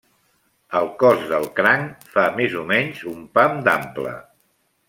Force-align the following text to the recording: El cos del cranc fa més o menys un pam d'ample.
El 0.79 0.89
cos 1.03 1.19
del 1.33 1.45
cranc 1.59 2.09
fa 2.15 2.25
més 2.39 2.57
o 2.65 2.65
menys 2.73 3.07
un 3.15 3.23
pam 3.39 3.63
d'ample. 3.69 4.17